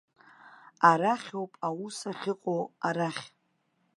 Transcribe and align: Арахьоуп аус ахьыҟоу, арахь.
Арахьоуп 0.89 1.51
аус 1.67 1.97
ахьыҟоу, 2.11 2.63
арахь. 2.87 3.23